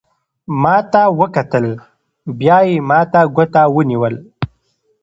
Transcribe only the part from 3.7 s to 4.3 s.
ونیول.